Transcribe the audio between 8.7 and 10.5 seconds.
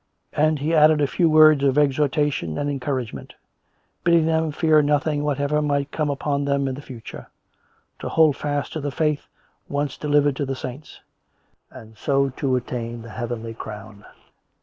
to the faith once delivered to